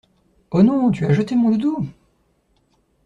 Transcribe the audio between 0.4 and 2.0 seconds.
Ho non, tu as jeté mon doudou?!